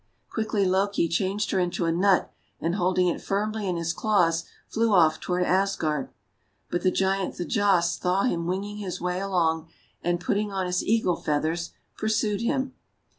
Quickly 0.31 0.65
Loki 0.65 1.07
changed 1.07 1.51
her 1.51 1.59
into 1.59 1.85
a 1.85 1.91
Nut, 1.91 2.31
and 2.59 2.73
holding 2.73 3.05
it 3.07 3.21
firmly 3.21 3.67
in 3.67 3.77
his 3.77 3.93
claws, 3.93 4.45
flew 4.67 4.91
off 4.95 5.19
toward 5.19 5.43
Asgard. 5.43 6.09
But 6.71 6.81
the 6.81 6.89
Giant 6.89 7.35
Thjasse 7.35 7.99
saw 8.01 8.23
him 8.23 8.47
wing 8.47 8.63
ing 8.63 8.77
his 8.77 8.99
way 8.99 9.19
along, 9.19 9.67
and, 10.03 10.19
putting 10.19 10.51
on 10.51 10.65
his 10.65 10.83
eagle 10.83 11.17
feathers, 11.17 11.73
pursued 11.97 12.41
him. 12.41 12.73